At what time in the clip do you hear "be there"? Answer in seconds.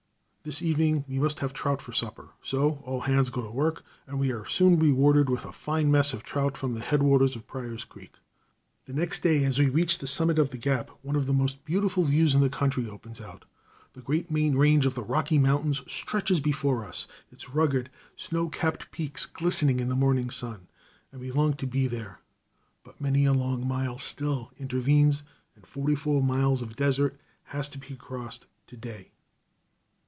21.67-22.17